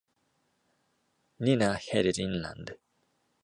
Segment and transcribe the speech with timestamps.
[1.37, 2.75] Nina headed inland.